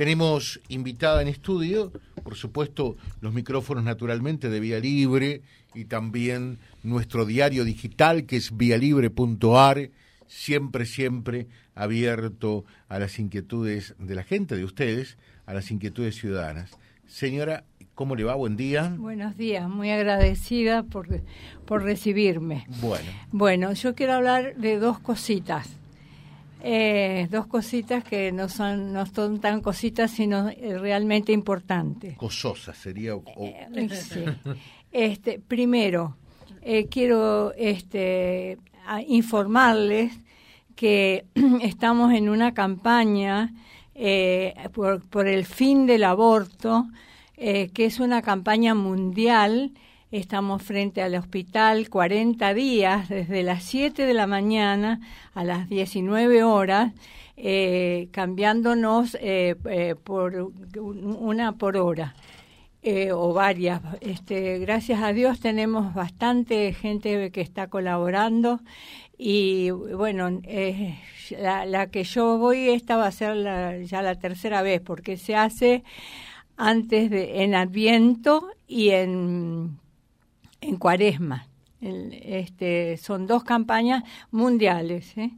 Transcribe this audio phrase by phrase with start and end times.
[0.00, 1.92] Tenemos invitada en estudio,
[2.24, 5.42] por supuesto, los micrófonos naturalmente de Vía Libre
[5.74, 9.90] y también nuestro diario digital que es vialibre.ar,
[10.26, 16.70] siempre, siempre abierto a las inquietudes de la gente, de ustedes, a las inquietudes ciudadanas.
[17.06, 17.64] Señora,
[17.94, 18.36] ¿cómo le va?
[18.36, 18.96] Buen día.
[18.96, 21.08] Buenos días, muy agradecida por,
[21.66, 22.64] por recibirme.
[22.80, 23.10] Bueno.
[23.32, 25.76] Bueno, yo quiero hablar de dos cositas.
[26.62, 32.16] Eh, dos cositas que no son, no son tan cositas, sino eh, realmente importantes.
[32.16, 33.14] Cososas sería.
[33.38, 34.24] Eh, sí.
[34.92, 36.16] Este, primero,
[36.90, 38.58] quiero este,
[39.06, 40.12] informarles
[40.74, 41.24] que
[41.62, 43.54] estamos en una campaña
[44.72, 46.88] por, por, el fin del aborto,
[47.36, 49.72] que es una campaña mundial
[50.10, 55.00] Estamos frente al hospital 40 días, desde las 7 de la mañana
[55.34, 56.92] a las 19 horas,
[57.36, 62.16] eh, cambiándonos eh, eh, por una por hora.
[63.12, 63.82] o varias.
[64.00, 68.58] Este, gracias a Dios tenemos bastante gente que está colaborando
[69.16, 70.40] y bueno,
[71.38, 75.36] la, la, que yo voy esta va a ser ya la tercera vez porque se
[75.36, 75.84] hace
[76.56, 79.78] antes de en Adviento y en
[80.60, 81.46] en Cuaresma.
[81.80, 85.16] este, son dos campañas mundiales.
[85.16, 85.30] ¿eh?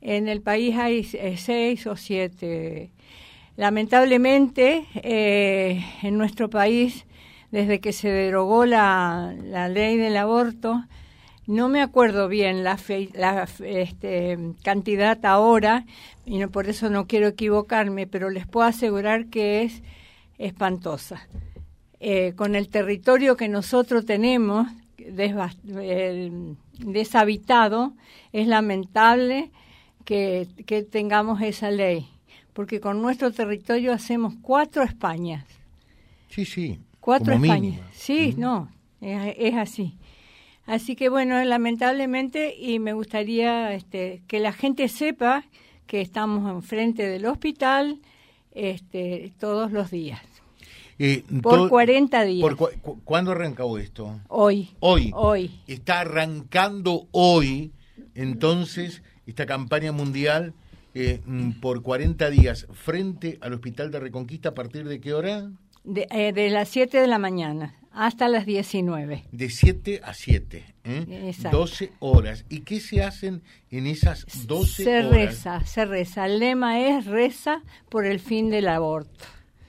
[0.00, 2.90] En el país hay eh, seis o siete.
[3.56, 7.06] Lamentablemente, eh, en nuestro país,
[7.50, 10.84] desde que se derogó la, la ley del aborto,
[11.46, 12.78] no me acuerdo bien la,
[13.14, 15.84] la este, cantidad ahora,
[16.24, 19.82] y no, por eso no quiero equivocarme, pero les puedo asegurar que es
[20.38, 21.26] espantosa.
[22.02, 24.66] Eh, con el territorio que nosotros tenemos
[26.78, 27.92] deshabitado,
[28.32, 29.50] es lamentable
[30.04, 30.48] que,
[30.90, 32.08] tengamos esa ley,
[32.52, 35.44] porque con nuestro territorio hacemos cuatro Españas.
[36.28, 36.80] Sí, sí.
[37.00, 37.80] Cuatro Españas.
[37.92, 38.70] Sí, no,
[39.00, 39.96] es, así.
[40.66, 45.44] Así que bueno, lamentablemente, y me gustaría este, que la gente sepa
[45.86, 48.00] que estamos enfrente del hospital
[48.52, 50.29] este, todos los días.
[51.02, 52.54] Eh, por 40 días.
[53.04, 54.20] ¿Cuándo arrancó esto?
[54.28, 54.68] Hoy.
[54.80, 55.10] Hoy.
[55.14, 55.62] Hoy.
[55.66, 57.72] Está arrancando hoy,
[58.14, 60.52] entonces, esta campaña mundial
[60.92, 64.50] eh, mm, por 40 días frente al Hospital de Reconquista.
[64.50, 65.50] ¿A partir de qué hora?
[65.84, 69.24] De, eh, las 7 de la mañana hasta las 19.
[69.32, 71.34] De 7 a 7, ¿eh?
[71.50, 72.44] 12 horas.
[72.50, 73.40] ¿Y qué se hacen
[73.70, 75.08] en esas 12 se horas?
[75.08, 76.26] Se reza, se reza.
[76.26, 79.24] El lema es reza por el fin del aborto.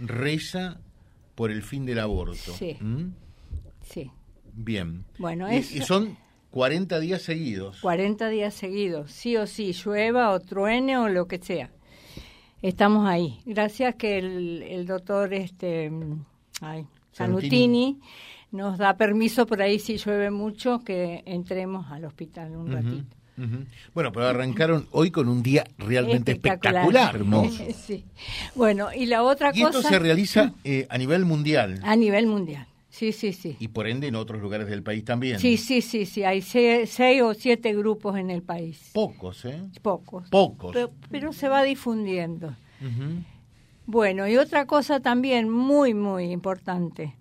[0.00, 0.80] Reza
[1.34, 2.52] por el fin del aborto.
[2.52, 2.76] Sí.
[2.80, 3.12] ¿Mm?
[3.82, 4.10] Sí.
[4.52, 5.04] Bien.
[5.18, 6.16] Bueno, y, son
[6.50, 7.80] 40 días seguidos.
[7.80, 11.70] 40 días seguidos, sí o sí, llueva o truene o lo que sea.
[12.60, 13.40] Estamos ahí.
[13.44, 15.90] Gracias que el, doctor este,
[16.60, 17.98] ay, Sanutini
[18.52, 23.16] nos da permiso por ahí si llueve mucho que entremos al hospital un ratito.
[23.94, 27.64] Bueno, pero arrancaron hoy con un día realmente espectacular, hermoso.
[27.86, 28.04] sí.
[28.54, 29.78] Bueno, y la otra y cosa...
[29.78, 31.80] esto se realiza eh, a nivel mundial.
[31.82, 33.56] A nivel mundial, sí, sí, sí.
[33.58, 35.38] Y por ende en otros lugares del país también.
[35.38, 36.24] Sí, sí, sí, sí.
[36.24, 38.90] Hay seis, o siete grupos en el país.
[38.92, 39.62] Pocos, ¿eh?
[39.80, 40.28] Pocos.
[40.28, 40.76] Pocos.
[41.10, 42.54] Pero, se va difundiendo.
[43.86, 47.14] Bueno, y otra cosa también muy, muy importante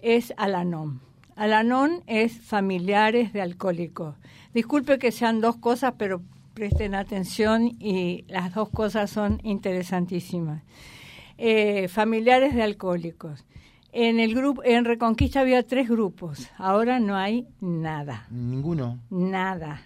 [0.00, 1.00] es Alanon.
[1.36, 4.16] Alanon es familiares de alcohólicos.
[4.54, 6.22] Disculpe que sean dos cosas, pero
[6.54, 10.62] presten atención y las dos cosas son interesantísimas.
[11.38, 13.44] Eh, familiares de alcohólicos.
[13.92, 16.48] En el grupo, en Reconquista había tres grupos.
[16.56, 18.26] Ahora no hay nada.
[18.30, 18.98] Ninguno.
[19.10, 19.82] Nada.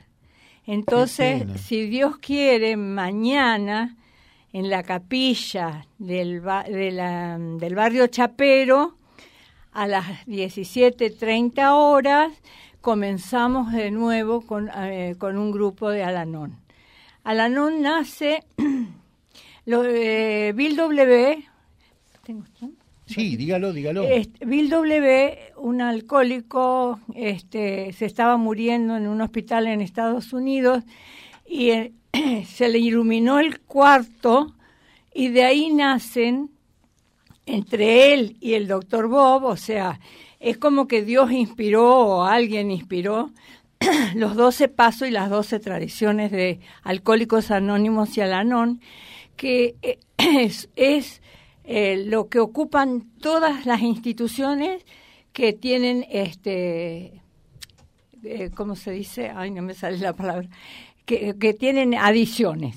[0.65, 3.97] Entonces, si Dios quiere, mañana
[4.53, 8.97] en la capilla del, del barrio Chapero,
[9.77, 12.33] a las 17.30 horas,
[12.81, 16.57] comenzamos de nuevo con, eh, con un grupo de Alanón.
[17.25, 18.43] Alanón nace,
[19.67, 21.45] lo, eh, Bill W.
[22.25, 22.45] ¿Tengo?
[23.05, 24.07] Sí, dígalo, dígalo.
[24.47, 30.85] Bill W., un alcohólico, este, se estaba muriendo en un hospital en Estados Unidos
[31.47, 31.93] y eh,
[32.47, 34.55] se le iluminó el cuarto
[35.13, 36.56] y de ahí nacen,
[37.47, 40.01] entre él y el doctor Bob, o sea,
[40.41, 43.31] es como que Dios inspiró o alguien inspiró
[44.15, 48.81] los doce pasos y las doce tradiciones de Alcohólicos Anónimos y Alanón,
[49.37, 49.77] que
[50.77, 51.23] es,
[51.65, 54.85] eh, lo que ocupan todas las instituciones
[55.33, 57.23] que tienen, este,
[58.25, 59.31] eh, ¿cómo se dice?
[59.35, 60.49] Ay, no me sale la palabra,
[61.05, 62.77] que, tienen adiciones.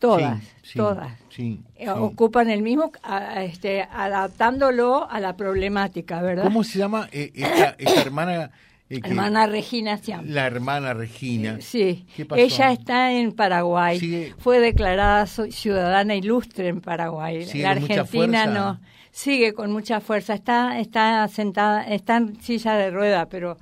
[0.00, 0.42] Todas,
[0.74, 1.21] todas.
[1.38, 2.92] Eh, ocupan el mismo,
[3.36, 6.44] este, adaptándolo a la problemática, ¿verdad?
[6.44, 8.50] ¿Cómo se llama eh, esta, hermana?
[8.90, 11.58] Eh, hermana Regina se La hermana Regina.
[11.60, 12.04] sí,
[12.36, 14.34] ella está en Paraguay.
[14.38, 17.46] Fue declarada ciudadana ilustre en Paraguay.
[17.54, 18.80] la Argentina no
[19.10, 20.34] sigue con mucha fuerza.
[20.34, 23.56] Está está sentada, está en silla de rueda, pero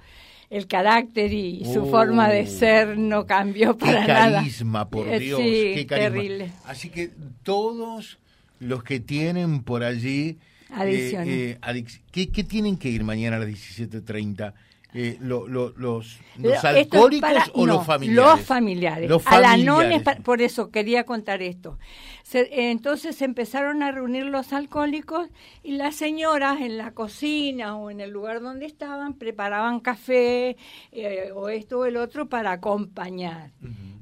[0.51, 2.47] el carácter y su forma de oh.
[2.47, 4.39] ser no cambió para nada.
[4.39, 6.13] carisma, por eh, Dios, qué carisma.
[6.13, 6.51] Terrible.
[6.65, 7.11] Así que
[7.45, 8.19] todos
[8.59, 10.39] los que tienen por allí
[10.79, 14.53] eh, eh ¿qué, tienen que ir mañana a las 17.30?
[14.93, 16.19] Eh, los, los
[16.65, 18.39] alcohólicos o los familiares?
[18.39, 19.11] Los familiares.
[19.11, 20.03] Los familiares.
[20.25, 21.79] por eso quería contar esto.
[22.33, 25.29] entonces empezaron a reunir los alcohólicos
[25.63, 30.57] y las señoras en la cocina o en el lugar donde estaban preparaban café
[30.93, 33.53] eh, o esto o el otro para acompañar.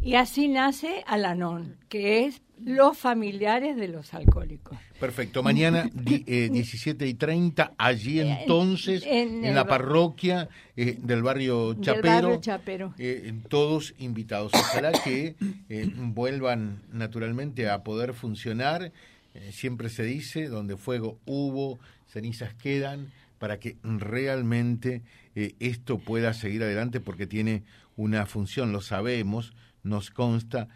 [0.00, 4.76] Y así nace Alanón, que es los familiares de los alcohólicos.
[4.98, 5.42] Perfecto.
[5.42, 12.40] Mañana 17 eh, y 30, allí entonces, en, la parroquia eh, del barrio Chapero.
[12.40, 12.94] Chapero.
[12.98, 14.52] Eh, todos invitados.
[14.54, 15.36] Ojalá que
[15.96, 18.92] vuelvan naturalmente a poder funcionar.
[19.50, 25.02] siempre se dice, donde fuego hubo, cenizas quedan, para que realmente
[25.34, 27.62] esto pueda seguir adelante porque tiene
[27.96, 29.52] una función, lo sabemos,
[29.82, 30.68] nos consta,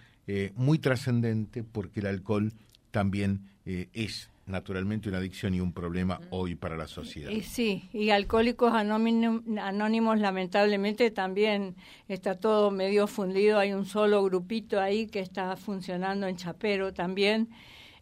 [0.55, 2.53] muy trascendente porque el alcohol
[2.91, 7.31] también eh, es naturalmente una adicción y un problema hoy para la sociedad.
[7.31, 11.77] Y sí, y Alcohólicos Anónimos, lamentablemente también
[12.09, 17.49] está todo medio fundido, hay un solo grupito ahí que está funcionando en Chapero también,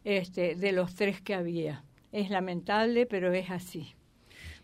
[0.05, 1.85] este, de los tres que había.
[2.11, 3.95] Es lamentable, pero es así.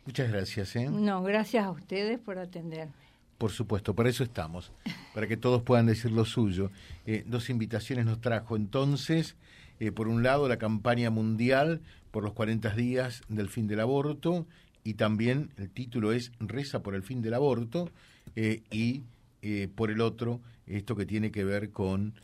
[0.06, 0.74] Muchas gracias.
[0.76, 0.88] ¿eh?
[0.90, 2.88] No, gracias a ustedes por atender.
[3.38, 4.72] Por supuesto, para eso estamos,
[5.14, 6.70] para que todos puedan decir lo suyo.
[7.04, 9.36] Eh, dos invitaciones nos trajo entonces
[9.78, 11.80] eh, por un lado, la campaña mundial
[12.10, 14.46] por los 40 días del fin del aborto
[14.84, 17.90] y también el título es Reza por el fin del aborto
[18.36, 19.02] eh, y
[19.42, 22.14] eh, por el otro, esto que tiene que ver con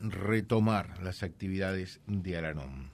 [0.00, 2.93] retomar las actividades de Aranón.